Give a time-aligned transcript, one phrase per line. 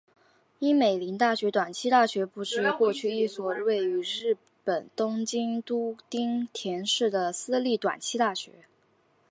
[0.57, 8.65] 樱美林大学短期大学部是过去一所位于日本东京都町田市的私立短期大学。